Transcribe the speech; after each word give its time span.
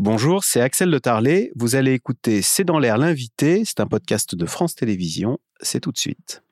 Bonjour, 0.00 0.44
c'est 0.44 0.60
Axel 0.60 0.92
de 0.92 0.98
Tarlet. 0.98 1.50
Vous 1.56 1.74
allez 1.74 1.92
écouter 1.92 2.40
C'est 2.40 2.62
dans 2.62 2.78
l'air 2.78 2.98
l'invité. 2.98 3.64
C'est 3.64 3.80
un 3.80 3.86
podcast 3.86 4.36
de 4.36 4.46
France 4.46 4.76
Télévisions. 4.76 5.38
C'est 5.60 5.80
tout 5.80 5.90
de 5.90 5.98
suite. 5.98 6.44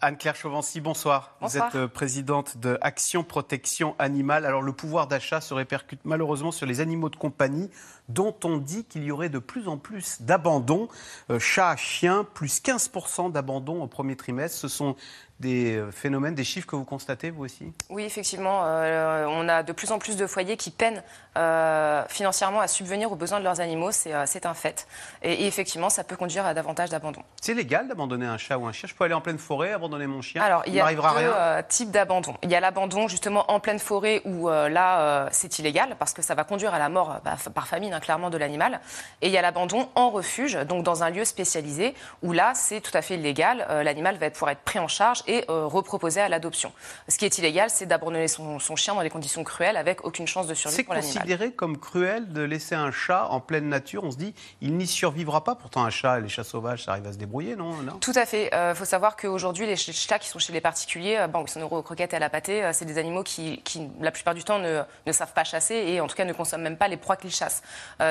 Anne-Claire 0.00 0.36
Chauvency, 0.36 0.80
bonsoir. 0.80 1.36
bonsoir. 1.40 1.70
Vous 1.70 1.76
êtes 1.76 1.82
euh, 1.82 1.88
présidente 1.88 2.58
de 2.58 2.78
Action 2.82 3.24
Protection 3.24 3.94
Animale. 3.98 4.44
Alors, 4.44 4.60
le 4.60 4.72
pouvoir 4.72 5.06
d'achat 5.06 5.40
se 5.40 5.54
répercute 5.54 6.00
malheureusement 6.04 6.52
sur 6.52 6.66
les 6.66 6.80
animaux 6.80 7.08
de 7.08 7.16
compagnie, 7.16 7.70
dont 8.08 8.36
on 8.44 8.58
dit 8.58 8.84
qu'il 8.84 9.04
y 9.04 9.10
aurait 9.10 9.30
de 9.30 9.38
plus 9.38 9.68
en 9.68 9.78
plus 9.78 10.20
d'abandon. 10.20 10.88
Euh, 11.30 11.38
chats, 11.38 11.76
chiens, 11.76 12.26
plus 12.34 12.60
15% 12.60 13.32
d'abandon 13.32 13.82
au 13.82 13.86
premier 13.86 14.16
trimestre. 14.16 14.58
Ce 14.58 14.68
sont 14.68 14.96
des 15.40 15.76
euh, 15.76 15.90
phénomènes, 15.90 16.34
des 16.34 16.44
chiffres 16.44 16.66
que 16.66 16.76
vous 16.76 16.84
constatez, 16.84 17.30
vous 17.30 17.44
aussi? 17.44 17.72
Oui, 17.90 18.04
effectivement. 18.04 18.62
Euh, 18.64 19.26
on 19.28 19.48
a 19.48 19.62
de 19.62 19.72
plus 19.72 19.92
en 19.92 19.98
plus 19.98 20.16
de 20.16 20.26
foyers 20.26 20.56
qui 20.56 20.70
peinent 20.70 21.02
euh, 21.36 22.02
financièrement 22.08 22.60
à 22.60 22.68
subvenir 22.68 23.12
aux 23.12 23.16
besoins 23.16 23.38
de 23.38 23.44
leurs 23.44 23.60
animaux. 23.60 23.92
C'est 23.92 24.14
euh, 24.14 24.24
un 24.44 24.54
fait. 24.54 24.86
Et, 25.22 25.32
et, 25.32 25.46
effectivement, 25.46 25.90
ça 25.90 26.04
peut 26.04 26.16
conduire 26.16 26.46
à 26.46 26.54
davantage 26.54 26.88
d'abandon. 26.88 27.22
C'est 27.40 27.52
légal 27.52 27.88
d'abandonner 27.88 28.26
un 28.26 28.38
chat 28.38 28.56
ou 28.56 28.66
un 28.66 28.72
chien? 28.72 28.88
Je 28.88 28.94
peux 28.94 29.04
aller 29.04 29.14
en 29.14 29.20
pleine 29.20 29.38
forêt, 29.38 29.72
abandonner 29.72 30.06
mon 30.06 30.22
chien? 30.22 30.42
Alors, 30.42 30.62
il 30.66 30.74
y 30.74 30.80
a 30.80 30.90
deux 30.94 31.64
types 31.68 31.90
d'abandon. 31.90 32.34
Il 32.42 32.50
y 32.50 32.54
a 32.54 32.60
l'abandon 32.60 33.08
justement 33.08 33.50
en 33.50 33.60
pleine 33.60 33.78
forêt 33.78 34.22
où 34.24 34.48
là, 34.48 35.28
c'est 35.32 35.58
illégal 35.58 35.96
parce 35.98 36.12
que 36.12 36.22
ça 36.22 36.34
va 36.34 36.44
conduire 36.44 36.72
à 36.74 36.78
la 36.78 36.88
mort 36.88 37.20
bah, 37.24 37.36
par 37.54 37.66
famine, 37.66 37.92
hein, 37.92 38.00
clairement, 38.00 38.30
de 38.30 38.38
l'animal. 38.38 38.80
Et 39.20 39.26
il 39.26 39.32
y 39.32 39.38
a 39.38 39.42
l'abandon 39.42 39.88
en 39.94 40.10
refuge, 40.10 40.54
donc 40.68 40.84
dans 40.84 41.02
un 41.02 41.10
lieu 41.10 41.24
spécialisé 41.24 41.94
où 42.22 42.32
là, 42.32 42.52
c'est 42.54 42.80
tout 42.80 42.96
à 42.96 43.02
fait 43.02 43.14
illégal. 43.14 43.66
l'animal 43.82 44.16
va 44.16 44.30
pouvoir 44.30 44.52
être 44.52 44.62
pris 44.62 44.78
en 44.78 44.88
charge 44.88 45.22
et 45.26 45.44
euh, 45.50 45.66
reproposé 45.66 46.20
à 46.20 46.28
l'adoption. 46.28 46.72
Ce 47.08 47.18
qui 47.18 47.24
est 47.24 47.38
illégal, 47.38 47.70
c'est 47.70 47.86
d'abandonner 47.86 48.28
son, 48.28 48.58
son, 48.58 48.76
chien 48.76 48.94
dans 48.94 49.02
des 49.02 49.10
conditions 49.10 49.44
cruelles 49.44 49.76
avec 49.76 50.04
aucune 50.04 50.26
chance 50.26 50.46
de 50.46 50.54
survie 50.54 50.82
pour 50.82 50.94
l'animal. 50.94 51.12
C'est 51.12 51.18
considéré 51.20 51.52
comme 51.52 51.78
cruel 51.78 52.32
de 52.32 52.42
laisser 52.42 52.74
un 52.74 52.90
chat 52.90 53.26
en 53.30 53.40
pleine 53.40 53.68
nature. 53.68 54.04
On 54.04 54.10
se 54.10 54.16
dit, 54.16 54.34
il 54.60 54.76
n'y 54.76 54.86
survivra 54.86 55.44
pas. 55.44 55.54
Pourtant, 55.54 55.84
un 55.84 55.90
chat, 55.90 56.20
les 56.20 56.28
chats 56.28 56.44
sauvages, 56.44 56.84
ça 56.84 56.92
arrive 56.92 57.06
à 57.06 57.12
se 57.12 57.18
débrouiller, 57.18 57.56
non, 57.56 57.72
non? 57.74 57.98
Tout 57.98 58.12
à 58.14 58.26
fait. 58.26 58.48
Il 58.52 58.54
euh, 58.54 58.74
faut 58.74 58.84
savoir 58.84 59.16
qu'aujourd'hui, 59.16 59.66
les 59.66 59.76
chats 59.76 60.18
qui 60.18 60.28
sont 60.28 60.38
chez 60.38 60.52
les 60.52 60.60
particuliers, 60.60 61.16
euh, 61.18 61.26
bon, 61.26 61.44
ils 61.44 61.50
sont 61.50 61.62
aux 61.62 61.82
croquettes 61.82 62.12
et 62.12 62.16
à 62.16 62.18
la 62.18 62.30
pâtée, 62.30 62.64
euh, 62.64 62.70
c'est 62.72 62.84
des 62.84 62.98
animaux 62.98 63.22
qui, 63.22 63.60
qui, 63.62 63.88
la 64.00 64.10
plupart 64.10 64.34
du 64.34 64.44
temps, 64.44 64.58
ne, 64.58 64.82
ne, 65.06 65.12
savent 65.12 65.32
pas 65.32 65.44
chasser 65.44 65.74
et 65.74 66.00
en 66.00 66.06
tout 66.06 66.16
cas 66.16 66.24
ne 66.24 66.32
consomment 66.32 66.62
même 66.62 66.76
pas 66.76 66.88
les 66.88 66.96
proies 66.96 67.16
qu'ils 67.16 67.30
chassent. 67.30 67.62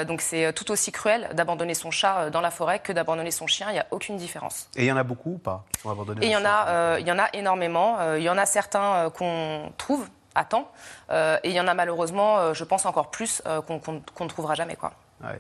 Donc 0.07 0.21
c'est 0.21 0.53
tout 0.53 0.71
aussi 0.71 0.91
cruel 0.91 1.29
d'abandonner 1.33 1.73
son 1.73 1.91
chat 1.91 2.29
dans 2.29 2.41
la 2.41 2.51
forêt 2.51 2.79
que 2.79 2.91
d'abandonner 2.91 3.31
son 3.31 3.47
chien. 3.47 3.67
Il 3.69 3.73
n'y 3.73 3.79
a 3.79 3.85
aucune 3.91 4.17
différence. 4.17 4.67
Et 4.75 4.83
il 4.83 4.87
y 4.87 4.91
en 4.91 4.97
a 4.97 5.03
beaucoup 5.03 5.33
ou 5.33 5.37
pas 5.37 5.63
qui 5.73 5.81
sont 5.81 5.91
abandonnés 5.91 6.25
Et 6.25 6.29
il 6.29 6.31
y, 6.31 6.35
en 6.35 6.45
a, 6.45 6.99
il 7.05 7.09
y 7.09 7.11
en 7.11 7.19
a 7.19 7.29
énormément. 7.33 8.15
Il 8.15 8.23
y 8.23 8.29
en 8.29 8.37
a 8.37 8.45
certains 8.45 9.09
qu'on 9.11 9.71
trouve 9.77 10.07
à 10.35 10.43
temps. 10.43 10.69
Euh, 11.09 11.39
et 11.43 11.49
il 11.49 11.55
y 11.55 11.59
en 11.59 11.67
a 11.67 11.73
malheureusement, 11.73 12.37
euh, 12.37 12.53
je 12.53 12.63
pense 12.63 12.85
encore 12.85 13.09
plus, 13.09 13.41
euh, 13.47 13.61
qu'on 13.61 13.79
qu 13.79 13.91
ne 13.91 14.27
trouvera 14.27 14.53
jamais. 14.53 14.75
Quoi. 14.75 14.91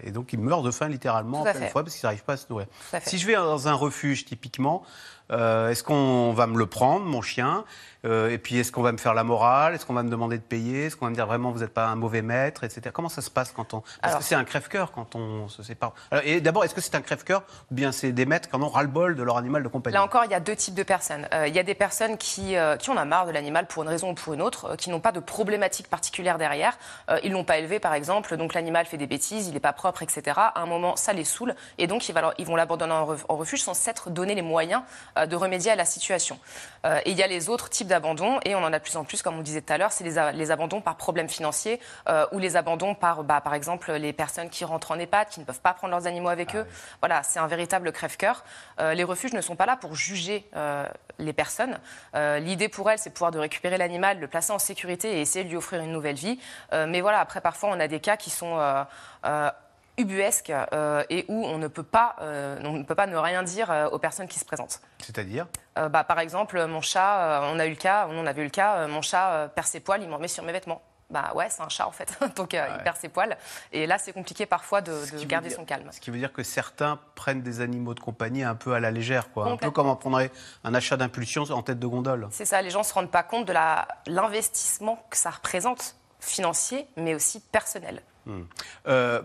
Et 0.03 0.11
donc 0.11 0.33
ils 0.33 0.39
meurent 0.39 0.63
de 0.63 0.71
faim 0.71 0.87
littéralement 0.87 1.41
en 1.41 1.43
pleine 1.43 1.69
fois 1.69 1.83
parce 1.83 1.95
qu'ils 1.95 2.07
n'arrivent 2.07 2.23
pas 2.23 2.33
à 2.33 2.37
se 2.37 2.45
nourrir. 2.49 2.67
Si 3.03 3.17
je 3.17 3.27
vais 3.27 3.35
dans 3.35 3.67
un 3.67 3.73
refuge 3.73 4.25
typiquement, 4.25 4.83
est-ce 5.29 5.83
qu'on 5.83 6.33
va 6.33 6.47
me 6.47 6.57
le 6.57 6.65
prendre, 6.65 7.05
mon 7.05 7.21
chien 7.21 7.65
euh, 8.05 8.29
et 8.29 8.37
puis, 8.37 8.57
est-ce 8.57 8.71
qu'on 8.71 8.81
va 8.81 8.91
me 8.91 8.97
faire 8.97 9.13
la 9.13 9.23
morale 9.23 9.73
Est-ce 9.73 9.85
qu'on 9.85 9.93
va 9.93 10.03
me 10.03 10.09
demander 10.09 10.37
de 10.37 10.43
payer 10.43 10.85
Est-ce 10.85 10.95
qu'on 10.95 11.05
va 11.05 11.11
me 11.11 11.15
dire 11.15 11.25
vraiment 11.25 11.51
vous 11.51 11.59
n'êtes 11.59 11.73
pas 11.73 11.87
un 11.87 11.95
mauvais 11.95 12.21
maître, 12.21 12.63
etc. 12.63 12.91
Comment 12.93 13.09
ça 13.09 13.21
se 13.21 13.31
passe 13.31 13.51
quand 13.51 13.73
on 13.73 13.81
Parce 13.81 13.97
Alors, 14.01 14.19
que 14.19 14.25
c'est 14.25 14.35
un 14.35 14.43
crève-cœur 14.43 14.91
quand 14.91 15.15
on 15.15 15.47
se 15.47 15.63
sépare. 15.63 15.93
Alors, 16.11 16.23
et 16.25 16.41
d'abord, 16.41 16.63
est-ce 16.63 16.75
que 16.75 16.81
c'est 16.81 16.95
un 16.95 17.01
crève-cœur 17.01 17.43
ou 17.71 17.75
bien 17.75 17.91
c'est 17.91 18.11
des 18.11 18.25
maîtres 18.25 18.49
qui 18.49 18.55
en 18.55 18.61
ont 18.61 18.69
ras-le-bol 18.69 19.15
de 19.15 19.23
leur 19.23 19.37
animal 19.37 19.63
de 19.63 19.67
compagnie? 19.67 19.95
Là 19.95 20.03
encore, 20.03 20.25
il 20.25 20.31
y 20.31 20.35
a 20.35 20.39
deux 20.39 20.55
types 20.55 20.75
de 20.75 20.83
personnes. 20.83 21.27
Euh, 21.33 21.47
il 21.47 21.55
y 21.55 21.59
a 21.59 21.63
des 21.63 21.75
personnes 21.75 22.17
qui, 22.17 22.55
euh, 22.55 22.77
qui 22.77 22.89
en 22.91 22.97
ont 22.97 23.05
marre 23.05 23.25
de 23.25 23.31
l'animal 23.31 23.67
pour 23.67 23.83
une 23.83 23.89
raison 23.89 24.11
ou 24.11 24.13
pour 24.13 24.33
une 24.33 24.41
autre, 24.41 24.71
euh, 24.71 24.75
qui 24.75 24.89
n'ont 24.89 24.99
pas 24.99 25.11
de 25.11 25.19
problématique 25.19 25.89
particulière 25.89 26.37
derrière. 26.37 26.77
Euh, 27.09 27.19
ils 27.23 27.31
l'ont 27.31 27.43
pas 27.43 27.57
élevé, 27.57 27.79
par 27.79 27.93
exemple, 27.93 28.37
donc 28.37 28.53
l'animal 28.53 28.85
fait 28.85 28.97
des 28.97 29.07
bêtises, 29.07 29.47
il 29.47 29.53
n'est 29.53 29.59
pas 29.65 29.73
propre, 29.73 30.03
etc. 30.03 30.37
À 30.37 30.61
un 30.61 30.67
moment, 30.67 30.95
ça 30.95 31.11
les 31.11 31.23
saoule 31.23 31.55
et 31.79 31.87
donc 31.87 32.07
ils, 32.07 32.45
vont 32.45 32.55
l'abandonner 32.55 32.93
en, 32.93 33.35
refuge 33.35 33.63
sans 33.63 33.73
s'être 33.73 34.11
donné 34.11 34.35
les 34.35 34.43
moyens 34.43 34.83
de 35.17 35.35
remédier 35.35 35.71
à 35.71 35.75
la 35.75 35.85
situation. 35.85 36.37
et 36.85 37.09
il 37.09 37.17
y 37.17 37.23
a 37.23 37.27
les 37.27 37.49
autres 37.49 37.69
types 37.69 37.87
d'abandon 37.87 38.39
et 38.45 38.53
on 38.53 38.59
en 38.59 38.71
a 38.71 38.77
de 38.77 38.83
plus 38.83 38.95
en 38.95 39.03
plus, 39.03 39.21
comme 39.21 39.37
on 39.39 39.41
disait 39.41 39.61
tout 39.61 39.73
à 39.73 39.77
l'heure, 39.77 39.91
c'est 39.91 40.03
les, 40.03 40.51
abandons 40.51 40.81
par 40.81 40.97
problèmes 40.97 41.29
financiers 41.29 41.79
euh, 42.07 42.25
ou 42.31 42.39
les 42.39 42.55
abandons 42.55 42.95
par, 42.95 43.23
bah, 43.23 43.41
par 43.41 43.53
exemple, 43.53 43.91
les 43.93 44.13
personnes 44.13 44.49
qui 44.49 44.65
rentrent 44.65 44.91
en 44.91 44.99
EHPAD, 44.99 45.29
qui 45.29 45.39
ne 45.39 45.45
peuvent 45.45 45.61
pas 45.61 45.73
prendre 45.73 45.91
leurs 45.91 46.07
animaux 46.07 46.29
avec 46.29 46.51
ah, 46.53 46.59
eux. 46.59 46.65
Oui. 46.67 46.75
Voilà, 47.01 47.23
c'est 47.23 47.39
un 47.39 47.47
véritable 47.47 47.91
crève-cœur. 47.91 48.43
Euh, 48.79 48.93
les 48.93 49.03
refuges 49.03 49.33
ne 49.33 49.41
sont 49.41 49.55
pas 49.55 49.65
là 49.65 49.77
pour 49.77 49.95
juger 49.95 50.47
euh, 50.55 50.85
les 51.19 51.33
personnes. 51.33 51.77
Euh, 52.15 52.39
l'idée 52.39 52.69
pour 52.69 52.89
elles, 52.89 52.99
c'est 52.99 53.09
de 53.09 53.13
pouvoir 53.13 53.31
de 53.31 53.39
récupérer 53.39 53.77
l'animal, 53.77 54.19
le 54.19 54.27
placer 54.27 54.51
en 54.51 54.59
sécurité 54.59 55.17
et 55.17 55.21
essayer 55.21 55.43
de 55.45 55.49
lui 55.49 55.57
offrir 55.57 55.81
une 55.81 55.91
nouvelle 55.91 56.15
vie. 56.15 56.39
Euh, 56.73 56.85
mais 56.87 57.01
voilà, 57.01 57.19
après, 57.19 57.41
parfois, 57.41 57.69
on 57.71 57.79
a 57.79 57.87
des 57.87 57.99
cas 57.99 58.17
qui 58.17 58.29
sont 58.29 58.57
euh, 58.57 59.49
ubuesque 59.97 60.49
euh, 60.49 61.03
et 61.09 61.25
où 61.27 61.45
on 61.45 61.57
ne 61.57 61.67
peut 61.67 61.83
pas, 61.83 62.15
euh, 62.21 62.59
on 62.63 62.73
ne 62.73 62.83
peut 62.83 62.95
pas 62.95 63.07
ne 63.07 63.15
rien 63.15 63.43
dire 63.43 63.71
euh, 63.71 63.87
aux 63.89 63.99
personnes 63.99 64.27
qui 64.27 64.39
se 64.39 64.45
présentent. 64.45 64.81
C'est-à-dire? 64.99 65.47
Bah, 65.75 66.03
Par 66.03 66.19
exemple, 66.19 66.63
mon 66.67 66.81
chat, 66.81 67.41
on 67.53 67.59
a 67.59 67.65
eu 67.65 67.71
le 67.71 67.75
cas, 67.75 68.07
on 68.09 68.25
avait 68.25 68.41
eu 68.41 68.45
le 68.45 68.49
cas, 68.49 68.87
mon 68.87 69.01
chat 69.01 69.51
perd 69.55 69.67
ses 69.67 69.81
poils, 69.81 70.01
il 70.01 70.09
m'en 70.09 70.19
met 70.19 70.29
sur 70.29 70.43
mes 70.43 70.53
vêtements. 70.53 70.81
Bah 71.09 71.33
ouais, 71.35 71.47
c'est 71.49 71.61
un 71.61 71.69
chat 71.69 71.85
en 71.85 71.91
fait, 71.91 72.17
donc 72.35 72.53
ouais. 72.53 72.67
il 72.77 72.83
perd 72.83 72.97
ses 72.97 73.09
poils. 73.09 73.37
Et 73.71 73.85
là, 73.85 73.99
c'est 73.99 74.11
compliqué 74.11 74.45
parfois 74.47 74.81
de, 74.81 74.91
de 74.91 75.25
garder 75.25 75.49
dire, 75.49 75.57
son 75.57 75.65
calme. 75.65 75.87
Ce 75.91 75.99
qui 75.99 76.09
veut 76.09 76.17
dire 76.17 76.33
que 76.33 76.41
certains 76.41 76.97
prennent 77.13 77.43
des 77.43 77.61
animaux 77.61 77.93
de 77.93 77.99
compagnie 77.99 78.43
un 78.43 78.55
peu 78.55 78.73
à 78.73 78.79
la 78.79 78.89
légère, 78.89 79.31
quoi. 79.31 79.47
Un 79.47 79.57
peu 79.57 79.69
comme 79.69 79.87
on 79.87 79.95
prendrait 79.95 80.31
un 80.63 80.73
achat 80.73 80.97
d'impulsion 80.97 81.43
en 81.43 81.61
tête 81.61 81.77
de 81.77 81.87
gondole. 81.87 82.27
C'est 82.31 82.45
ça, 82.45 82.61
les 82.61 82.71
gens 82.71 82.79
ne 82.79 82.85
se 82.85 82.93
rendent 82.93 83.11
pas 83.11 83.21
compte 83.21 83.45
de 83.45 83.53
l'investissement 84.07 85.05
que 85.11 85.17
ça 85.17 85.29
représente, 85.29 85.95
financier, 86.19 86.87
mais 86.97 87.13
aussi 87.13 87.39
personnel. 87.39 88.01
Euh, 88.87 89.21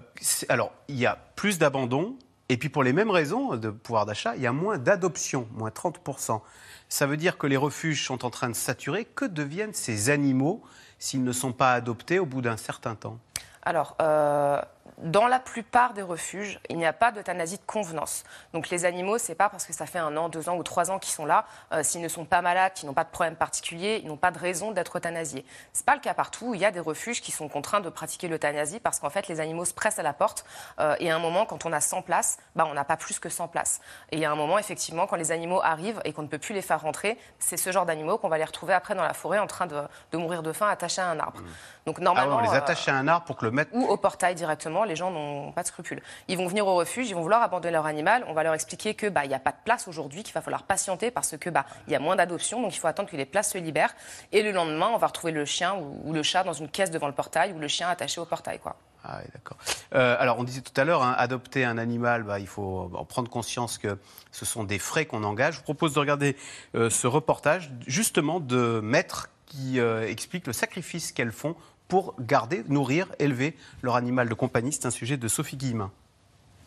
alors, 0.49 0.73
il 0.89 0.97
y 0.97 1.07
a 1.07 1.19
plus 1.37 1.59
d'abandon, 1.59 2.17
et 2.49 2.57
puis 2.57 2.69
pour 2.69 2.83
les 2.83 2.93
mêmes 2.93 3.11
raisons 3.11 3.57
de 3.57 3.71
pouvoir 3.71 4.07
d'achat, 4.07 4.35
il 4.37 4.43
y 4.43 4.47
a 4.47 4.53
moins 4.53 4.79
d'adoption, 4.79 5.49
moins 5.53 5.71
30%. 5.71 6.41
Ça 6.89 7.07
veut 7.07 7.17
dire 7.17 7.39
que 7.39 7.47
les 7.47 7.57
refuges 7.57 8.05
sont 8.05 8.25
en 8.25 8.31
train 8.31 8.49
de 8.49 8.55
saturer. 8.55 9.05
Que 9.05 9.25
deviennent 9.25 9.75
ces 9.75 10.11
animaux 10.11 10.63
s'ils 10.99 11.23
ne 11.23 11.33
sont 11.33 11.53
pas 11.53 11.73
adoptés 11.73 12.19
au 12.19 12.27
bout 12.27 12.43
d'un 12.43 12.57
certain 12.57 12.97
temps? 12.97 13.19
Alors, 13.63 13.97
euh, 14.01 14.61
dans 14.99 15.27
la 15.27 15.39
plupart 15.39 15.93
des 15.93 16.03
refuges, 16.03 16.61
il 16.69 16.77
n'y 16.77 16.87
a 16.87 16.93
pas 16.93 17.13
d'euthanasie 17.13 17.57
de 17.57 17.63
convenance. 17.67 18.25
Donc 18.53 18.71
les 18.71 18.85
animaux, 18.85 19.19
c'est 19.19 19.35
pas 19.35 19.49
parce 19.49 19.67
que 19.67 19.73
ça 19.73 19.87
fait 19.87 19.99
un 19.99 20.17
an, 20.17 20.29
deux 20.29 20.49
ans 20.49 20.57
ou 20.57 20.63
trois 20.63 20.91
ans 20.91 20.99
qu'ils 20.99 21.13
sont 21.13 21.27
là, 21.27 21.45
euh, 21.73 21.83
s'ils 21.83 22.01
ne 22.01 22.09
sont 22.09 22.25
pas 22.25 22.43
malades, 22.43 22.73
qu'ils 22.75 22.87
n'ont 22.89 22.95
pas 22.95 23.05
de 23.05 23.11
problème 23.11 23.37
particulier, 23.37 24.01
ils 24.03 24.09
n'ont 24.09 24.17
pas 24.17 24.31
de 24.31 24.39
raison 24.39 24.71
d'être 24.71 24.99
euthanasiés. 24.99 25.45
C'est 25.73 25.87
pas 25.87 25.95
le 25.95 26.01
cas 26.01 26.15
partout. 26.15 26.55
Il 26.55 26.61
y 26.61 26.65
a 26.65 26.71
des 26.71 26.81
refuges 26.81 27.21
qui 27.21 27.33
sont 27.33 27.49
contraints 27.49 27.81
de 27.81 27.89
pratiquer 27.89 28.29
l'euthanasie 28.29 28.81
parce 28.81 28.99
qu'en 28.99 29.11
fait 29.11 29.29
les 29.29 29.41
animaux 29.41 29.65
se 29.65 29.75
pressent 29.75 29.99
à 29.99 30.03
la 30.03 30.13
porte 30.13 30.45
euh, 30.79 30.97
et 31.01 31.11
à 31.11 31.17
un 31.17 31.19
moment, 31.19 31.47
quand 31.47 31.67
on 31.67 31.73
a 31.73 31.81
100 31.81 32.03
places, 32.03 32.39
bah, 32.57 32.67
on 32.69 32.75
n'a 32.75 32.85
pas 32.85 32.97
plus 32.97 33.19
que 33.19 33.29
100 33.29 33.49
places. 33.49 33.81
Et 34.11 34.17
il 34.17 34.23
y 34.23 34.25
a 34.25 34.31
un 34.31 34.37
moment, 34.37 34.59
effectivement, 34.59 35.07
quand 35.07 35.17
les 35.17 35.33
animaux 35.33 35.61
arrivent 35.63 36.01
et 36.05 36.13
qu'on 36.13 36.23
ne 36.23 36.29
peut 36.29 36.39
plus 36.39 36.55
les 36.55 36.63
faire 36.63 36.81
rentrer, 36.81 37.19
c'est 37.39 37.57
ce 37.57 37.73
genre 37.73 37.87
d'animaux 37.87 38.19
qu'on 38.19 38.29
va 38.29 38.39
les 38.39 38.45
retrouver 38.45 38.75
après 38.75 38.95
dans 38.95 39.03
la 39.03 39.15
forêt 39.15 39.39
en 39.39 39.47
train 39.47 39.67
de, 39.67 39.81
de 40.13 40.19
mourir 40.19 40.43
de 40.43 40.53
faim 40.53 40.69
attachés 40.69 41.01
à 41.01 41.09
un 41.09 41.19
arbre. 41.19 41.41
Mmh. 41.41 41.47
Donc 41.87 41.99
normalement, 41.99 42.39
ah 42.39 42.43
ouais, 42.43 42.49
on 42.49 42.53
les 42.53 42.57
attache 42.57 42.89
à 42.89 42.95
un 42.95 43.09
arbre 43.09 43.27
pour 43.27 43.37
que 43.37 43.45
le 43.45 43.51
mettre 43.51 43.71
ou 43.75 43.85
au 43.87 43.97
portail 43.97 44.35
directement. 44.35 44.80
Les 44.85 44.97
gens 44.97 45.11
n'ont 45.11 45.53
pas 45.53 45.63
de 45.63 45.69
scrupules. 45.69 46.03
Ils 46.29 46.37
vont 46.37 46.47
venir 46.47 46.67
au 46.67 46.75
refuge, 46.75 47.09
ils 47.09 47.15
vont 47.15 47.23
vouloir 47.23 47.43
abandonner 47.43 47.73
leur 47.73 47.87
animal. 47.87 48.25
On 48.29 48.33
va 48.33 48.43
leur 48.43 48.55
expliquer 48.55 48.95
que 48.95 49.09
bah 49.09 49.25
il 49.25 49.29
n'y 49.29 49.35
a 49.35 49.41
pas 49.41 49.53
de 49.53 49.57
place 49.65 49.89
aujourd'hui, 49.89 50.23
qu'il 50.23 50.35
va 50.35 50.41
falloir 50.41 50.65
patienter 50.65 51.11
parce 51.11 51.37
que 51.37 51.51
bah 51.51 51.67
il 51.87 51.93
y 51.93 51.97
a 51.97 52.01
moins 52.01 52.17
d'adoptions, 52.17 52.63
donc 52.63 52.75
il 52.75 52.79
faut 52.79 52.87
attendre 52.87 53.09
que 53.09 53.17
les 53.17 53.27
places 53.27 53.53
se 53.53 53.59
libèrent. 53.59 53.95
Et 54.33 54.43
le 54.43 54.53
lendemain, 54.53 54.91
on 54.93 54.99
va 54.99 55.07
retrouver 55.07 55.33
le 55.33 55.45
chien 55.45 55.77
ou, 55.77 56.13
le 56.13 56.23
chat 56.23 56.45
dans 56.45 56.53
une 56.53 56.69
caisse 56.69 56.91
devant 56.91 57.07
le 57.07 57.15
portail 57.15 57.53
ou 57.53 57.59
le 57.59 57.69
chien 57.69 57.89
attaché 57.89 58.21
au 58.21 58.25
portail, 58.25 58.59
quoi. 58.59 58.77
Ah 59.03 59.21
d'accord. 59.33 59.57
Euh, 59.95 60.17
alors, 60.19 60.39
on 60.39 60.45
disait 60.45 60.61
tout 60.61 60.79
à 60.79 60.85
l'heure, 60.85 61.03
hein, 61.03 61.15
adopter 61.17 61.65
un 61.65 61.79
animal, 61.79 62.23
bah, 62.23 62.39
il 62.39 62.47
faut 62.47 62.91
en 62.95 63.05
prendre 63.07 63.31
conscience 63.31 63.79
que 63.79 63.99
ce 64.31 64.45
sont 64.45 64.63
des 64.65 64.79
frais 64.79 65.07
qu'on 65.07 65.25
engage. 65.25 65.55
Je 65.55 65.59
vous 65.61 65.65
propose 65.65 65.95
de 65.95 66.01
regarder 66.01 66.37
euh, 66.75 66.91
ce 66.91 67.07
reportage, 67.07 67.73
justement, 67.87 68.41
de 68.41 68.81
maîtres 68.83 69.31
qui 69.47 69.81
euh, 69.81 70.07
expliquent 70.07 70.47
le 70.47 70.53
sacrifice 70.53 71.13
qu'elles 71.13 71.33
font 71.33 71.57
pour 71.91 72.15
garder, 72.21 72.63
nourrir, 72.69 73.09
élever 73.19 73.55
leur 73.83 73.97
animal 73.97 74.29
de 74.29 74.35
compagnie. 74.35 74.73
C'est 74.73 74.87
un 74.87 74.91
sujet 74.91 75.19
de 75.19 75.29
Sophie 75.29 75.57
Guillemin. 75.57 75.91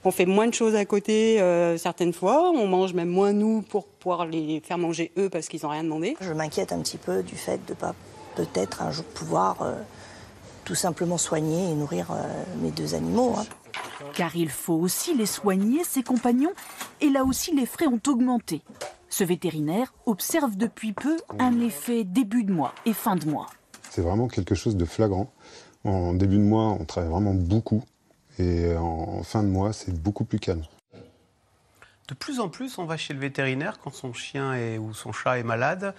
On 0.03 0.11
fait 0.11 0.25
moins 0.25 0.47
de 0.47 0.53
choses 0.53 0.75
à 0.75 0.83
côté 0.83 1.41
euh, 1.41 1.77
certaines 1.77 2.11
fois, 2.11 2.51
on 2.51 2.67
mange 2.67 2.93
même 2.93 3.07
moins 3.07 3.31
nous 3.31 3.61
pour 3.61 3.87
pouvoir 3.87 4.25
les 4.25 4.59
faire 4.59 4.77
manger 4.77 5.13
eux 5.17 5.29
parce 5.29 5.47
qu'ils 5.47 5.61
n'ont 5.63 5.69
rien 5.69 5.85
demandé. 5.85 6.17
Je 6.19 6.33
m'inquiète 6.33 6.73
un 6.73 6.79
petit 6.79 6.97
peu 6.97 7.23
du 7.23 7.35
fait 7.35 7.65
de 7.65 7.71
ne 7.71 7.77
pas 7.77 7.95
peut-être 8.35 8.81
un 8.81 8.91
jour 8.91 9.05
pouvoir 9.05 9.61
euh, 9.61 9.73
tout 10.65 10.75
simplement 10.75 11.17
soigner 11.17 11.71
et 11.71 11.73
nourrir 11.73 12.11
euh, 12.11 12.43
mes 12.61 12.71
deux 12.71 12.95
animaux. 12.95 13.33
Hein. 13.37 13.45
Car 14.13 14.35
il 14.35 14.49
faut 14.49 14.73
aussi 14.73 15.15
les 15.15 15.25
soigner, 15.25 15.85
ses 15.85 16.03
compagnons, 16.03 16.51
et 16.99 17.09
là 17.09 17.23
aussi 17.23 17.55
les 17.55 17.65
frais 17.65 17.87
ont 17.87 18.01
augmenté. 18.07 18.61
Ce 19.07 19.23
vétérinaire 19.23 19.93
observe 20.05 20.57
depuis 20.57 20.91
peu 20.91 21.15
un 21.39 21.61
effet 21.61 22.03
début 22.03 22.43
de 22.43 22.51
mois 22.51 22.73
et 22.85 22.93
fin 22.93 23.15
de 23.15 23.25
mois. 23.25 23.47
C'est 23.93 24.01
vraiment 24.01 24.27
quelque 24.27 24.55
chose 24.55 24.75
de 24.75 24.85
flagrant. 24.85 25.31
En 25.83 26.13
début 26.13 26.37
de 26.37 26.41
mois, 26.41 26.75
on 26.79 26.83
travaille 26.83 27.11
vraiment 27.11 27.35
beaucoup. 27.35 27.83
Et 28.39 28.75
en 28.75 29.21
fin 29.21 29.43
de 29.43 29.47
mois, 29.47 29.71
c'est 29.71 29.93
beaucoup 29.93 30.25
plus 30.25 30.39
calme. 30.39 30.63
de 32.07 32.15
plus 32.15 32.39
en 32.39 32.49
plus, 32.49 32.79
on 32.79 32.85
va 32.85 32.97
chez 32.97 33.13
le 33.13 33.19
vétérinaire 33.19 33.77
quand 33.77 33.93
son 33.93 34.11
chien 34.11 34.79
ou 34.79 34.95
son 34.95 35.11
chat 35.11 35.37
est 35.37 35.43
malade. 35.43 35.93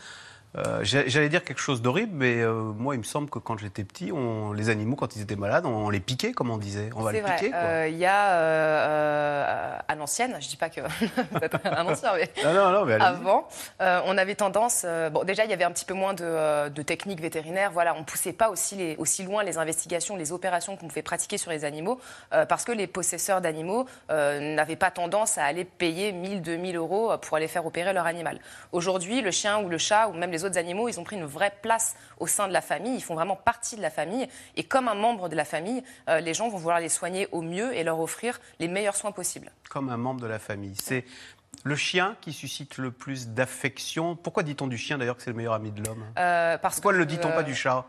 Euh, 0.56 0.80
j'allais 0.84 1.28
dire 1.28 1.42
quelque 1.42 1.60
chose 1.60 1.82
d'horrible, 1.82 2.12
mais 2.14 2.40
euh, 2.40 2.52
moi, 2.52 2.94
il 2.94 2.98
me 2.98 3.04
semble 3.04 3.28
que 3.28 3.40
quand 3.40 3.58
j'étais 3.58 3.82
petit, 3.82 4.12
on, 4.12 4.52
les 4.52 4.70
animaux, 4.70 4.94
quand 4.94 5.16
ils 5.16 5.22
étaient 5.22 5.34
malades, 5.34 5.66
on, 5.66 5.90
les 5.90 5.98
piquait, 5.98 6.32
comme 6.32 6.50
on 6.50 6.58
disait. 6.58 6.90
On 6.94 7.02
va 7.02 7.12
les 7.12 7.22
piquer. 7.22 7.50
Euh, 7.54 7.88
il 7.88 7.96
y 7.96 8.06
a 8.06 9.74
à 9.88 9.94
l'ancienne, 9.96 10.36
je 10.40 10.48
dis 10.48 10.56
pas 10.56 10.70
que 10.70 10.80
un 11.64 11.86
ancien, 11.86 12.12
mais, 12.14 12.30
non, 12.44 12.70
non, 12.70 12.84
mais 12.84 12.94
avant, 12.94 13.48
on 13.80 14.16
avait 14.16 14.34
tendance. 14.34 14.86
bon, 15.12 15.24
déjà, 15.24 15.44
il 15.44 15.50
y 15.50 15.52
avait 15.52 15.64
un 15.64 15.72
petit 15.72 15.84
peu 15.84 15.94
moins 15.94 16.14
de, 16.14 16.68
de 16.68 16.82
techniques 16.82 17.20
vétérinaires. 17.20 17.70
Voilà, 17.72 17.94
on 17.96 18.04
poussait 18.04 18.32
pas 18.32 18.48
aussi, 18.48 18.76
les, 18.76 18.96
aussi 18.96 19.24
loin 19.24 19.42
les 19.42 19.58
investigations, 19.58 20.16
les 20.16 20.32
opérations 20.32 20.76
qu'on 20.76 20.88
pouvait 20.88 21.02
pratiquer 21.02 21.38
sur 21.38 21.50
les 21.50 21.64
animaux, 21.64 22.00
parce 22.30 22.64
que 22.64 22.72
les 22.72 22.86
possesseurs 22.86 23.40
d'animaux 23.40 23.86
n'avaient 24.08 24.76
pas 24.76 24.90
tendance 24.90 25.38
à 25.38 25.44
aller 25.44 25.64
payer 25.64 26.12
1000, 26.12 26.42
2000 26.42 26.76
euros 26.76 27.12
pour 27.18 27.36
aller 27.36 27.48
faire 27.48 27.66
opérer 27.66 27.92
leur 27.92 28.06
animal. 28.06 28.38
Aujourd'hui, 28.72 29.20
le 29.20 29.30
chien 29.30 29.58
ou 29.58 29.68
le 29.68 29.78
chat 29.78 30.08
ou 30.08 30.12
même 30.12 30.30
les 30.30 30.43
autres 30.44 30.58
animaux, 30.58 30.88
ils 30.88 30.98
ont 31.00 31.04
pris 31.04 31.16
une 31.16 31.24
vraie 31.24 31.52
place 31.62 31.96
au 32.18 32.26
sein 32.26 32.48
de 32.48 32.52
la 32.52 32.60
famille, 32.60 32.94
ils 32.94 33.02
font 33.02 33.14
vraiment 33.14 33.36
partie 33.36 33.76
de 33.76 33.82
la 33.82 33.90
famille. 33.90 34.28
Et 34.56 34.64
comme 34.64 34.88
un 34.88 34.94
membre 34.94 35.28
de 35.28 35.36
la 35.36 35.44
famille, 35.44 35.82
euh, 36.08 36.20
les 36.20 36.34
gens 36.34 36.48
vont 36.48 36.58
vouloir 36.58 36.80
les 36.80 36.88
soigner 36.88 37.28
au 37.32 37.42
mieux 37.42 37.74
et 37.74 37.84
leur 37.84 38.00
offrir 38.00 38.40
les 38.58 38.68
meilleurs 38.68 38.96
soins 38.96 39.12
possibles. 39.12 39.50
Comme 39.70 39.88
un 39.88 39.96
membre 39.96 40.20
de 40.20 40.26
la 40.26 40.38
famille. 40.38 40.74
C'est 40.80 41.04
le 41.62 41.76
chien 41.76 42.16
qui 42.20 42.32
suscite 42.32 42.78
le 42.78 42.90
plus 42.90 43.28
d'affection. 43.28 44.16
Pourquoi 44.16 44.42
dit-on 44.42 44.66
du 44.66 44.76
chien 44.76 44.98
d'ailleurs 44.98 45.16
que 45.16 45.22
c'est 45.22 45.30
le 45.30 45.36
meilleur 45.36 45.54
ami 45.54 45.70
de 45.70 45.82
l'homme? 45.82 46.04
Euh, 46.18 46.58
Pourquoi 46.58 46.92
ne 46.92 46.98
le 46.98 47.06
dit-on 47.06 47.30
pas 47.30 47.42
du 47.42 47.54
chat? 47.54 47.86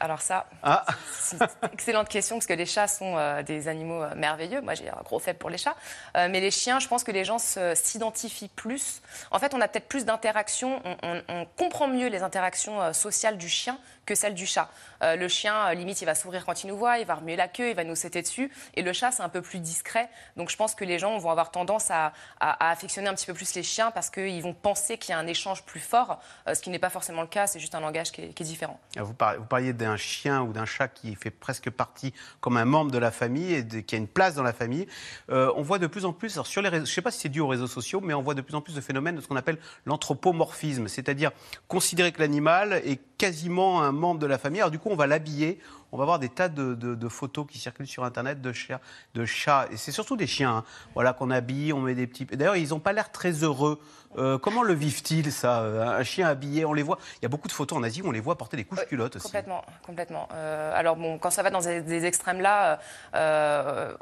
Alors 0.00 0.20
ça, 0.20 0.46
ah. 0.62 0.84
c'est 1.12 1.36
une 1.36 1.48
excellente 1.72 2.08
question 2.08 2.36
parce 2.36 2.46
que 2.46 2.52
les 2.54 2.66
chats 2.66 2.88
sont 2.88 3.16
euh, 3.16 3.42
des 3.42 3.68
animaux 3.68 4.02
euh, 4.02 4.14
merveilleux. 4.14 4.60
Moi, 4.60 4.74
j'ai 4.74 4.88
un 4.88 5.02
gros 5.04 5.18
faible 5.18 5.38
pour 5.38 5.50
les 5.50 5.58
chats. 5.58 5.76
Euh, 6.16 6.28
mais 6.30 6.40
les 6.40 6.50
chiens, 6.50 6.78
je 6.78 6.88
pense 6.88 7.04
que 7.04 7.12
les 7.12 7.24
gens 7.24 7.38
s'identifient 7.38 8.48
plus. 8.48 9.02
En 9.30 9.38
fait, 9.38 9.54
on 9.54 9.60
a 9.60 9.68
peut-être 9.68 9.88
plus 9.88 10.04
d'interactions. 10.04 10.80
on, 11.02 11.46
comprend 11.56 11.88
mieux 11.88 12.08
les 12.08 12.22
interactions 12.22 12.92
sociales 12.92 13.38
du 13.38 13.48
chien 13.48 13.78
que 14.04 14.14
celle 14.14 14.34
du 14.34 14.46
chat. 14.46 14.68
Euh, 15.02 15.16
le 15.16 15.28
chien, 15.28 15.68
euh, 15.68 15.74
limite, 15.74 16.00
il 16.00 16.04
va 16.04 16.14
sourire 16.14 16.44
quand 16.44 16.64
il 16.64 16.68
nous 16.68 16.76
voit, 16.76 16.98
il 16.98 17.06
va 17.06 17.16
remuer 17.16 17.36
la 17.36 17.48
queue, 17.48 17.70
il 17.70 17.76
va 17.76 17.84
nous 17.84 17.96
sauter 17.96 18.22
dessus. 18.22 18.50
Et 18.74 18.82
le 18.82 18.92
chat, 18.92 19.10
c'est 19.12 19.22
un 19.22 19.28
peu 19.28 19.42
plus 19.42 19.58
discret. 19.58 20.08
Donc 20.36 20.50
je 20.50 20.56
pense 20.56 20.74
que 20.74 20.84
les 20.84 20.98
gens 20.98 21.18
vont 21.18 21.30
avoir 21.30 21.50
tendance 21.50 21.90
à, 21.90 22.12
affectionner 22.40 23.08
un 23.08 23.14
petit 23.14 23.26
peu 23.26 23.34
plus 23.34 23.54
les 23.54 23.62
chiens 23.62 23.90
parce 23.90 24.10
qu'ils 24.10 24.42
vont 24.42 24.54
penser 24.54 24.98
qu'il 24.98 25.10
y 25.10 25.12
a 25.14 25.18
un 25.18 25.26
échange 25.26 25.62
plus 25.64 25.80
fort, 25.80 26.20
euh, 26.46 26.54
ce 26.54 26.60
qui 26.60 26.70
n'est 26.70 26.78
pas 26.78 26.90
forcément 26.90 27.22
le 27.22 27.28
cas, 27.28 27.46
c'est 27.46 27.58
juste 27.58 27.74
un 27.74 27.80
langage 27.80 28.12
qui 28.12 28.22
est, 28.22 28.42
différent. 28.44 28.78
Ah, 28.96 29.02
vous, 29.02 29.14
parliez, 29.14 29.72
d'un 29.74 29.96
chien 29.96 30.42
ou 30.42 30.52
d'un 30.52 30.64
chat 30.64 30.88
qui 30.88 31.14
fait 31.14 31.30
presque 31.30 31.70
partie 31.70 32.12
comme 32.40 32.56
un 32.56 32.64
membre 32.64 32.90
de 32.90 32.98
la 32.98 33.10
famille 33.10 33.54
et 33.54 33.82
qui 33.82 33.94
a 33.94 33.98
une 33.98 34.08
place 34.08 34.34
dans 34.34 34.42
la 34.42 34.52
famille. 34.52 34.86
on 35.28 35.62
voit 35.62 35.78
de 35.78 35.86
plus 35.86 36.04
en 36.04 36.12
plus, 36.12 36.40
sur 36.42 36.62
les 36.62 36.70
je 36.70 36.76
ne 36.76 36.84
sais 36.84 37.02
pas 37.02 37.10
si 37.10 37.20
c'est 37.20 37.28
dû 37.28 37.40
aux 37.40 37.46
réseaux 37.46 37.66
sociaux, 37.66 38.00
mais 38.02 38.14
on 38.14 38.22
voit 38.22 38.34
de 38.34 38.40
plus 38.40 38.54
en 38.54 38.60
plus 38.60 38.74
de 38.74 38.80
phénomènes 38.80 39.16
de 39.16 39.20
ce 39.20 39.28
qu'on 39.28 39.36
appelle 39.36 39.58
l'anthropomorphisme, 39.86 40.88
c'est-à-dire 40.88 41.30
considérer 41.68 42.12
que 42.12 42.20
l'animal 42.20 42.80
est 42.84 43.00
quasiment 43.24 43.80
un 43.80 43.90
membre 43.90 44.20
de 44.20 44.26
la 44.26 44.36
famille. 44.36 44.60
Alors 44.60 44.70
du 44.70 44.78
coup, 44.78 44.90
on 44.90 44.96
va 44.96 45.06
l'habiller. 45.06 45.58
On 45.92 45.96
va 45.96 46.04
voir 46.04 46.18
des 46.18 46.28
tas 46.28 46.50
de, 46.50 47.08
photos 47.08 47.46
qui 47.48 47.58
circulent 47.58 47.86
sur 47.86 48.04
Internet 48.04 48.42
de 48.42 48.52
chats, 48.52 48.80
de 49.14 49.24
chats 49.24 49.66
et 49.70 49.78
c'est 49.78 49.92
surtout 49.92 50.16
des 50.16 50.26
chiens. 50.26 50.56
Hein. 50.58 50.64
Voilà 50.92 51.14
qu'on 51.14 51.30
habille, 51.30 51.72
on 51.72 51.80
met 51.80 51.94
des 51.94 52.06
petits. 52.06 52.26
D'ailleurs, 52.26 52.56
ils 52.56 52.70
n'ont 52.70 52.80
pas 52.80 52.92
l'air 52.92 53.10
très 53.12 53.30
heureux. 53.30 53.80
Euh, 54.18 54.36
comment 54.36 54.62
le 54.62 54.74
vivent-ils, 54.74 55.32
ça 55.32 55.60
Un 55.60 56.02
chien 56.02 56.28
habillé, 56.28 56.66
on 56.66 56.74
les 56.74 56.82
voit. 56.82 56.98
Il 57.16 57.22
y 57.22 57.26
a 57.26 57.28
beaucoup 57.30 57.48
de 57.48 57.52
photos 57.52 57.78
en 57.78 57.82
Asie 57.82 58.02
où 58.02 58.08
on 58.08 58.12
les 58.12 58.20
voit 58.20 58.36
porter 58.36 58.58
des 58.58 58.64
couches 58.64 58.84
culottes 58.86 59.16
aussi. 59.16 59.24
Complètement, 59.24 59.64
complètement. 59.86 60.28
Euh, 60.34 60.78
alors 60.78 60.96
bon, 60.96 61.16
quand 61.16 61.30
ça 61.30 61.42
va 61.42 61.50
dans 61.50 61.60
des, 61.60 62.04
extrêmes 62.04 62.42
là. 62.42 62.80
Euh, 63.14 63.94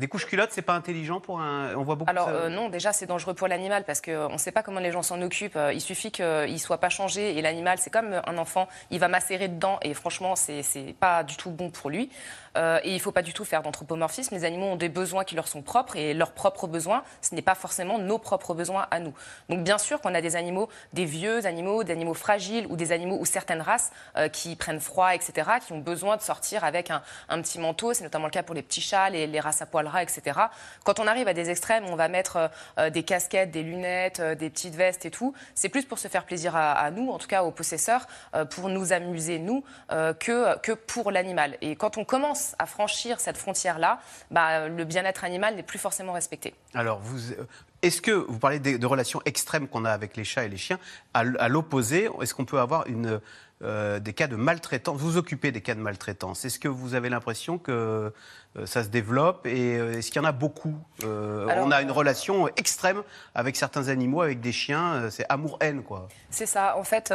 des 0.00 0.08
couches 0.08 0.26
culottes, 0.26 0.50
c'est 0.50 0.62
pas 0.62 0.72
intelligent 0.72 1.20
pour 1.20 1.40
un. 1.40 1.74
On 1.76 1.82
voit 1.82 1.94
beaucoup. 1.94 2.10
Alors 2.10 2.28
euh, 2.28 2.48
non, 2.48 2.70
déjà 2.70 2.92
c'est 2.92 3.06
dangereux 3.06 3.34
pour 3.34 3.46
l'animal 3.46 3.84
parce 3.84 4.00
qu'on 4.00 4.32
ne 4.32 4.38
sait 4.38 4.50
pas 4.50 4.62
comment 4.62 4.80
les 4.80 4.90
gens 4.90 5.02
s'en 5.02 5.20
occupent. 5.20 5.56
Euh, 5.56 5.72
il 5.72 5.80
suffit 5.80 6.10
qu'il 6.10 6.58
soit 6.58 6.78
pas 6.78 6.88
changé 6.88 7.38
et 7.38 7.42
l'animal, 7.42 7.78
c'est 7.78 7.90
comme 7.90 8.20
un 8.26 8.38
enfant, 8.38 8.66
il 8.90 8.98
va 8.98 9.08
macérer 9.08 9.48
dedans 9.48 9.78
et 9.82 9.92
franchement, 9.94 10.34
c'est 10.36 10.94
pas 10.98 11.22
du 11.22 11.36
tout 11.36 11.50
bon 11.50 11.70
pour 11.70 11.90
lui. 11.90 12.10
Euh, 12.56 12.80
et 12.82 12.90
il 12.90 12.94
ne 12.94 12.98
faut 12.98 13.12
pas 13.12 13.22
du 13.22 13.32
tout 13.32 13.44
faire 13.44 13.62
d'anthropomorphisme. 13.62 14.34
Les 14.34 14.44
animaux 14.44 14.66
ont 14.66 14.76
des 14.76 14.88
besoins 14.88 15.24
qui 15.24 15.34
leur 15.34 15.48
sont 15.48 15.62
propres 15.62 15.96
et 15.96 16.14
leurs 16.14 16.32
propres 16.32 16.66
besoins, 16.66 17.04
ce 17.20 17.34
n'est 17.34 17.42
pas 17.42 17.54
forcément 17.54 17.98
nos 17.98 18.18
propres 18.18 18.54
besoins 18.54 18.86
à 18.90 18.98
nous. 18.98 19.14
Donc 19.48 19.62
bien 19.62 19.78
sûr 19.78 20.00
qu'on 20.00 20.14
a 20.14 20.20
des 20.20 20.36
animaux, 20.36 20.68
des 20.92 21.04
vieux 21.04 21.46
animaux, 21.46 21.84
des 21.84 21.92
animaux 21.92 22.14
fragiles 22.14 22.66
ou 22.68 22.76
des 22.76 22.92
animaux 22.92 23.18
ou 23.20 23.24
certaines 23.24 23.60
races 23.60 23.92
euh, 24.16 24.28
qui 24.28 24.56
prennent 24.56 24.80
froid, 24.80 25.14
etc., 25.14 25.32
qui 25.64 25.72
ont 25.72 25.78
besoin 25.78 26.16
de 26.16 26.22
sortir 26.22 26.64
avec 26.64 26.90
un, 26.90 27.02
petit 27.40 27.58
manteau. 27.58 27.92
C'est 27.92 28.04
notamment 28.04 28.26
le 28.26 28.32
cas 28.32 28.42
pour 28.42 28.54
les 28.54 28.62
petits 28.62 28.80
chats, 28.80 29.10
les, 29.10 29.40
races 29.40 29.62
à 29.62 29.66
poil 29.66 29.86
etc. 29.98 30.38
Quand 30.84 31.00
on 31.00 31.06
arrive 31.06 31.28
à 31.28 31.34
des 31.34 31.50
extrêmes, 31.50 31.84
on 31.86 31.96
va 31.96 32.08
mettre 32.08 32.50
euh, 32.78 32.90
des 32.90 33.02
casquettes, 33.02 33.50
des 33.50 33.62
lunettes, 33.62 34.20
des 34.20 34.50
petites 34.50 34.74
vestes 34.74 35.04
et 35.04 35.10
tout. 35.10 35.34
C'est 35.54 35.68
plus 35.68 35.84
pour 35.84 35.98
se 35.98 36.08
faire 36.08 36.24
plaisir 36.24 36.56
à, 36.56 36.90
nous, 36.90 37.10
en 37.10 37.18
tout 37.18 37.28
cas 37.28 37.42
aux 37.42 37.50
possesseurs, 37.50 38.06
pour 38.50 38.68
nous 38.68 38.92
amuser 38.92 39.38
nous, 39.38 39.64
que, 39.88 40.74
pour 40.74 41.10
l'animal. 41.10 41.56
Et 41.60 41.76
quand 41.76 41.98
on 41.98 42.04
commence 42.04 42.54
à 42.58 42.66
franchir 42.66 43.20
cette 43.20 43.36
frontière-là, 43.36 44.00
bah, 44.30 44.68
le 44.68 44.84
bien-être 44.84 45.24
animal 45.24 45.56
n'est 45.56 45.62
plus 45.62 45.78
forcément 45.78 46.12
respecté. 46.12 46.54
Alors, 46.74 47.00
vous, 47.00 47.32
euh, 47.32 47.46
est-ce 47.82 48.02
que, 48.02 48.10
vous 48.10 48.38
parlez 48.38 48.58
de, 48.58 48.86
relations 48.86 49.20
extrêmes 49.24 49.68
qu'on 49.68 49.84
a 49.84 49.90
avec 49.90 50.16
les 50.16 50.24
chats 50.24 50.44
et 50.44 50.48
les 50.48 50.56
chiens, 50.56 50.78
à, 51.14 51.48
l'opposé, 51.48 52.08
est-ce 52.20 52.34
qu'on 52.34 52.44
peut 52.44 52.60
avoir 52.60 52.86
une, 52.86 53.20
euh, 53.62 53.98
des 53.98 54.12
cas 54.12 54.26
de 54.26 54.36
maltraitance, 54.36 54.98
vous 54.98 55.16
occupez 55.16 55.52
des 55.52 55.60
cas 55.60 55.74
de 55.74 55.80
maltraitance? 55.80 56.44
Est-ce 56.44 56.58
que 56.58 56.68
vous 56.68 56.94
avez 56.94 57.08
l'impression 57.08 57.58
que 57.58 58.12
euh, 58.56 58.66
ça 58.66 58.82
se 58.82 58.88
développe 58.88 59.46
et 59.46 59.74
est-ce 59.74 60.10
qu'il 60.10 60.20
y 60.20 60.24
en 60.24 60.28
a 60.28 60.32
beaucoup 60.32 60.76
On 61.04 61.70
a 61.70 61.82
une 61.82 61.90
relation 61.90 62.48
extrême 62.56 63.02
avec 63.34 63.56
certains 63.56 63.88
animaux, 63.88 64.22
avec 64.22 64.40
des 64.40 64.52
chiens, 64.52 65.08
c'est 65.10 65.26
amour-haine 65.28 65.82
quoi. 65.82 66.08
C'est 66.30 66.46
ça, 66.46 66.76
en 66.76 66.84
fait 66.84 67.12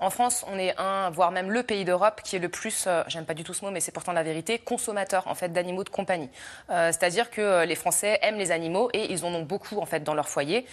en 0.00 0.08
France, 0.08 0.44
on 0.48 0.58
est 0.58 0.74
un, 0.78 1.10
voire 1.10 1.30
même 1.30 1.50
le 1.50 1.62
pays 1.62 1.84
d'Europe 1.84 2.22
qui 2.24 2.36
est 2.36 2.38
le 2.38 2.48
plus, 2.48 2.84
euh, 2.86 3.02
j'aime 3.06 3.26
pas 3.26 3.34
du 3.34 3.44
tout 3.44 3.52
ce 3.52 3.64
mot, 3.64 3.70
mais 3.70 3.80
c'est 3.80 3.92
pourtant 3.92 4.12
la 4.12 4.22
vérité, 4.22 4.58
consommateur 4.58 5.28
en 5.28 5.34
fait 5.34 5.50
d'animaux 5.50 5.84
de 5.84 5.90
compagnie. 5.90 6.30
Euh, 6.70 6.86
c'est-à-dire 6.86 7.30
que 7.30 7.42
euh, 7.42 7.64
les 7.66 7.74
Français 7.74 8.18
aiment 8.22 8.38
les 8.38 8.50
animaux 8.50 8.88
et 8.94 9.12
ils 9.12 9.26
en 9.26 9.34
ont 9.34 9.42
beaucoup 9.42 9.78
en 9.78 9.86
fait 9.86 10.02
dans 10.02 10.14
leur 10.14 10.28
foyer. 10.28 10.66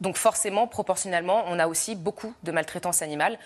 Donc 0.00 0.16
forcément, 0.16 0.68
proportionnellement, 0.68 1.42
on 1.48 1.58
a 1.58 1.66
aussi 1.66 1.96
beaucoup 1.96 2.32
de 2.44 2.52
maltraitance 2.52 3.02
animale 3.02 3.36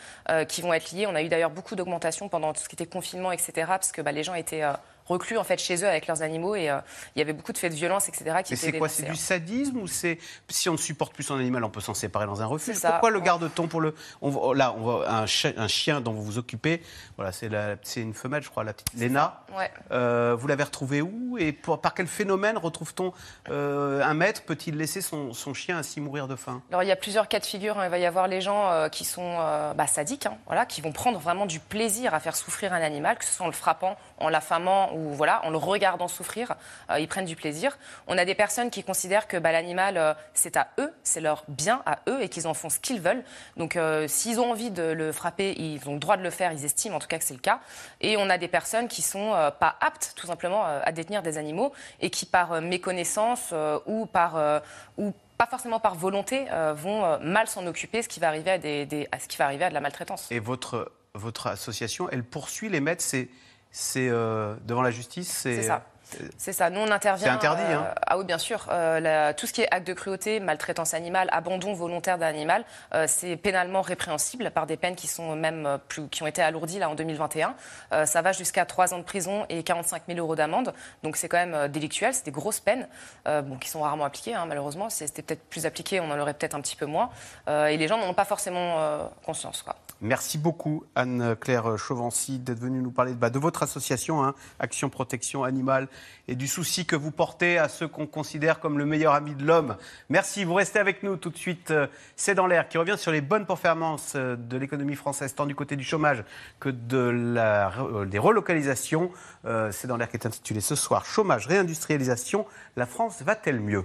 qui 0.48 0.60
vont 0.60 0.74
être 0.74 0.92
liées. 0.92 1.06
On 1.06 1.14
a 1.14 1.22
eu 1.22 1.28
d'ailleurs 1.28 1.48
beaucoup 1.48 1.76
d'augmentation 1.76 2.28
pendant 2.28 2.52
tout 2.52 2.60
ce 2.60 2.68
qui 2.68 2.76
était 2.76 2.84
confinement, 2.84 3.32
etc., 3.32 3.52
parce 3.68 3.90
que 3.90 4.02
bah, 4.02 4.12
les 4.12 4.22
gens 4.22 4.34
étaient 4.34 4.62
reclus 5.06 5.38
en 5.38 5.44
fait 5.44 5.58
chez 5.58 5.76
eux 5.84 5.88
avec 5.88 6.06
leurs 6.06 6.22
animaux 6.22 6.54
et 6.54 6.70
euh, 6.70 6.78
il 7.14 7.18
y 7.18 7.22
avait 7.22 7.32
beaucoup 7.32 7.52
de 7.52 7.58
faits 7.58 7.72
de 7.72 7.76
violence, 7.76 8.08
etc. 8.08 8.36
Qui 8.44 8.52
Mais 8.52 8.56
c'est 8.56 8.72
quoi 8.72 8.88
C'est 8.88 9.08
du 9.08 9.16
sadisme 9.16 9.78
ou 9.78 9.86
c'est 9.86 10.18
si 10.48 10.68
on 10.68 10.72
ne 10.72 10.78
supporte 10.78 11.14
plus 11.14 11.24
son 11.24 11.36
animal, 11.36 11.64
on 11.64 11.70
peut 11.70 11.80
s'en 11.80 11.94
séparer 11.94 12.26
dans 12.26 12.42
un 12.42 12.46
refuge 12.46 12.80
Pourquoi 12.80 13.10
le 13.10 13.20
garde-t-on 13.20 13.68
pour 13.68 13.80
le 13.80 13.94
on, 14.20 14.52
Là, 14.52 14.74
on 14.76 14.80
voit 14.80 15.10
un, 15.10 15.24
un, 15.24 15.68
chien 15.68 16.00
dont 16.00 16.12
vous 16.12 16.22
vous 16.22 16.38
occupez. 16.38 16.82
Voilà, 17.16 17.32
c'est 17.32 17.50
c'est 17.82 18.00
une 18.00 18.14
femelle, 18.14 18.42
je 18.42 18.50
crois, 18.50 18.64
la 18.64 18.72
petite 18.72 18.92
Léna. 18.94 19.44
Ouais. 19.56 19.70
Euh, 19.90 20.36
vous 20.38 20.46
l'avez 20.46 20.64
retrouvée 20.64 21.02
où 21.02 21.36
et 21.38 21.52
par 21.52 21.94
quel 21.94 22.06
phénomène 22.06 22.58
retrouve-t-on 22.58 23.12
euh, 23.50 24.02
un 24.02 24.14
maître? 24.14 24.42
Peut-il 24.42 24.76
laisser 24.76 25.00
son, 25.00 25.32
son, 25.32 25.54
chien 25.54 25.78
ainsi 25.78 26.00
mourir 26.00 26.28
de 26.28 26.36
faim? 26.36 26.62
Alors 26.70 26.82
il 26.82 26.88
y 26.88 26.92
a 26.92 26.96
plusieurs 26.96 27.28
cas 27.28 27.40
de 27.40 27.46
figure. 27.46 27.78
Hein. 27.78 27.84
Il 27.84 27.90
va 27.90 27.98
y 27.98 28.06
avoir 28.06 28.28
les 28.28 28.40
gens 28.40 28.88
qui 28.90 29.04
sont 29.04 29.36
bah, 29.76 29.86
sadiques, 29.86 30.26
hein, 30.26 30.36
voilà, 30.46 30.66
qui 30.66 30.80
vont 30.80 30.92
prendre 30.92 31.18
vraiment 31.18 31.46
du 31.46 31.60
plaisir 31.60 32.14
à 32.14 32.20
faire 32.20 32.36
souffrir 32.36 32.72
un 32.72 32.80
animal, 32.80 33.18
que 33.18 33.24
ce 33.24 33.32
soit 33.32 33.44
en 33.44 33.48
le 33.48 33.54
frappant, 33.54 33.96
en 34.18 34.28
l'affamant 34.28 34.91
ou 34.92 35.12
voilà, 35.12 35.44
en 35.44 35.50
le 35.50 35.56
regardant 35.56 36.08
souffrir, 36.08 36.54
euh, 36.90 36.98
ils 36.98 37.08
prennent 37.08 37.24
du 37.24 37.36
plaisir. 37.36 37.78
On 38.06 38.18
a 38.18 38.24
des 38.24 38.34
personnes 38.34 38.70
qui 38.70 38.84
considèrent 38.84 39.26
que 39.26 39.36
bah, 39.36 39.52
l'animal, 39.52 39.96
euh, 39.96 40.14
c'est 40.34 40.56
à 40.56 40.68
eux, 40.78 40.92
c'est 41.02 41.20
leur 41.20 41.44
bien 41.48 41.82
à 41.86 41.98
eux 42.08 42.22
et 42.22 42.28
qu'ils 42.28 42.46
en 42.46 42.54
font 42.54 42.70
ce 42.70 42.78
qu'ils 42.78 43.00
veulent. 43.00 43.24
Donc 43.56 43.76
euh, 43.76 44.06
s'ils 44.08 44.40
ont 44.40 44.50
envie 44.50 44.70
de 44.70 44.82
le 44.82 45.12
frapper, 45.12 45.54
ils 45.58 45.88
ont 45.88 45.94
le 45.94 45.98
droit 45.98 46.16
de 46.16 46.22
le 46.22 46.30
faire, 46.30 46.52
ils 46.52 46.64
estiment 46.64 46.96
en 46.96 47.00
tout 47.00 47.08
cas 47.08 47.18
que 47.18 47.24
c'est 47.24 47.34
le 47.34 47.40
cas. 47.40 47.60
Et 48.00 48.16
on 48.16 48.28
a 48.30 48.38
des 48.38 48.48
personnes 48.48 48.88
qui 48.88 49.02
sont 49.02 49.30
pas 49.58 49.76
aptes 49.80 50.12
tout 50.16 50.26
simplement 50.26 50.64
à 50.64 50.92
détenir 50.92 51.22
des 51.22 51.38
animaux 51.38 51.72
et 52.00 52.10
qui 52.10 52.26
par 52.26 52.60
méconnaissance 52.60 53.54
ou 53.86 54.06
par... 54.06 54.62
ou 54.98 55.12
pas 55.38 55.46
forcément 55.46 55.80
par 55.80 55.94
volonté, 55.96 56.46
vont 56.74 57.18
mal 57.20 57.48
s'en 57.48 57.66
occuper, 57.66 58.02
ce 58.02 58.08
qui 58.08 58.20
va 58.20 58.28
arriver 58.28 58.50
à, 58.50 59.18
ce 59.18 59.26
qui 59.26 59.36
va 59.36 59.46
arriver 59.46 59.64
à 59.64 59.68
de 59.70 59.74
la 59.74 59.80
maltraitance. 59.80 60.30
Et 60.30 60.38
votre, 60.38 60.92
votre 61.14 61.48
association, 61.48 62.08
elle 62.10 62.24
poursuit 62.24 62.68
les 62.68 62.80
maîtres, 62.80 63.02
c'est 63.02 63.28
c'est 63.72 64.08
euh, 64.10 64.54
devant 64.66 64.82
la 64.82 64.90
justice. 64.90 65.30
C'est 65.30 65.62
ça. 65.62 65.82
C'est 66.36 66.52
ça. 66.52 66.68
Nous, 66.68 66.78
on 66.78 66.90
intervient. 66.90 67.26
C'est 67.26 67.32
interdit. 67.32 67.62
Hein. 67.62 67.86
Euh, 67.86 67.94
ah 68.06 68.18
oui, 68.18 68.26
bien 68.26 68.36
sûr. 68.36 68.66
Euh, 68.70 69.32
tout 69.34 69.46
ce 69.46 69.54
qui 69.54 69.62
est 69.62 69.68
acte 69.74 69.86
de 69.86 69.94
cruauté, 69.94 70.40
maltraitance 70.40 70.92
animale, 70.92 71.30
abandon 71.32 71.72
volontaire 71.72 72.18
d'un 72.18 72.26
animal, 72.26 72.66
c'est 73.06 73.36
pénalement 73.36 73.80
répréhensible 73.80 74.50
par 74.50 74.66
des 74.66 74.76
peines 74.76 74.94
qui 74.94 75.06
sont 75.06 75.34
même 75.36 75.78
plus, 75.88 76.06
qui 76.08 76.22
ont 76.22 76.26
été 76.26 76.42
alourdies 76.42 76.78
là 76.78 76.90
en 76.90 76.94
2021. 76.94 77.54
ça 78.04 78.20
va 78.20 78.32
jusqu'à 78.32 78.66
3 78.66 78.92
ans 78.92 78.98
de 78.98 79.04
prison 79.04 79.46
et 79.48 79.62
45 79.62 80.02
000 80.06 80.18
euros 80.18 80.36
d'amende. 80.36 80.74
Donc 81.02 81.16
c'est 81.16 81.28
quand 81.28 81.38
même 81.38 81.68
délictuel. 81.68 82.12
C'est 82.12 82.26
des 82.26 82.30
grosses 82.30 82.60
peines, 82.60 82.86
bon, 83.24 83.56
qui 83.56 83.70
sont 83.70 83.80
rarement 83.80 84.04
appliquées. 84.04 84.34
Hein, 84.34 84.44
malheureusement, 84.46 84.90
si 84.90 85.06
c'était 85.06 85.22
peut-être 85.22 85.48
plus 85.48 85.64
appliqué, 85.64 85.98
on 86.00 86.10
en 86.10 86.18
aurait 86.18 86.34
peut-être 86.34 86.54
un 86.54 86.60
petit 86.60 86.76
peu 86.76 86.84
moins. 86.84 87.08
et 87.48 87.78
les 87.78 87.88
gens 87.88 87.96
n'en 87.96 88.10
ont 88.10 88.14
pas 88.14 88.26
forcément 88.26 89.08
conscience. 89.24 89.62
Quoi. 89.62 89.76
Merci 90.04 90.36
beaucoup, 90.36 90.82
Anne-Claire 90.96 91.78
Chauvency, 91.78 92.40
d'être 92.40 92.58
venue 92.58 92.82
nous 92.82 92.90
parler 92.90 93.14
bah, 93.14 93.30
de 93.30 93.38
votre 93.38 93.62
association, 93.62 94.24
hein, 94.24 94.34
Action 94.58 94.90
Protection 94.90 95.44
Animale 95.44 95.86
et 96.26 96.34
du 96.34 96.48
souci 96.48 96.86
que 96.86 96.96
vous 96.96 97.12
portez 97.12 97.56
à 97.56 97.68
ceux 97.68 97.86
qu'on 97.86 98.08
considère 98.08 98.58
comme 98.58 98.78
le 98.78 98.84
meilleur 98.84 99.14
ami 99.14 99.36
de 99.36 99.44
l'homme. 99.44 99.76
Merci, 100.08 100.42
vous 100.42 100.54
restez 100.54 100.80
avec 100.80 101.04
nous 101.04 101.16
tout 101.16 101.30
de 101.30 101.36
suite. 101.36 101.70
Euh, 101.70 101.86
c'est 102.16 102.34
dans 102.34 102.48
l'air 102.48 102.68
qui 102.68 102.78
revient 102.78 102.96
sur 102.98 103.12
les 103.12 103.20
bonnes 103.20 103.46
performances 103.46 104.14
euh, 104.16 104.34
de 104.34 104.56
l'économie 104.56 104.96
française, 104.96 105.36
tant 105.36 105.46
du 105.46 105.54
côté 105.54 105.76
du 105.76 105.84
chômage 105.84 106.24
que 106.58 106.70
de 106.70 106.98
la, 106.98 107.72
euh, 107.78 108.04
des 108.04 108.18
relocalisations. 108.18 109.12
C'est 109.70 109.86
dans 109.86 109.96
l'air 109.96 110.08
qui 110.08 110.16
est 110.16 110.26
intitulé 110.26 110.60
ce 110.60 110.74
soir 110.74 111.04
Chômage, 111.04 111.46
réindustrialisation, 111.46 112.44
la 112.76 112.86
France 112.86 113.22
va-t-elle 113.22 113.60
mieux? 113.60 113.84